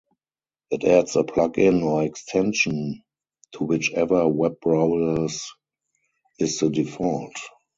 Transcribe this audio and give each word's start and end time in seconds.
It 0.71 0.83
adds 0.83 1.15
a 1.15 1.21
plugin 1.23 1.83
or 1.83 2.01
extension 2.01 3.03
to 3.51 3.63
whichever 3.65 4.27
web 4.27 4.59
browsers 4.59 5.43
is 6.39 6.57
the 6.57 6.71
default. 6.71 7.35